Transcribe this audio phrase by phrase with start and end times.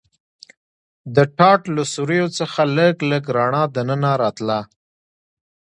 [1.15, 4.59] د ټاټ له سوریو څخه لږ لږ رڼا دننه راتله.